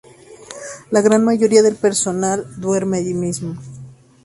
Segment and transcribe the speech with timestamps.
[0.89, 3.55] La gran mayoría del personal duerme allí mismo.